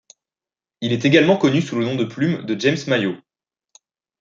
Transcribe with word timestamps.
Il 0.81 0.93
est 0.93 1.05
également 1.05 1.37
connu 1.37 1.61
sous 1.61 1.75
le 1.77 1.85
nom 1.85 1.95
de 1.95 2.05
plume 2.05 2.41
de 2.47 2.59
James 2.59 2.75
Mayo. 2.87 3.13